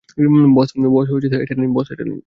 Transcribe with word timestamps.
বস, 1.75 1.87
এটা 1.93 2.03
নিন। 2.03 2.19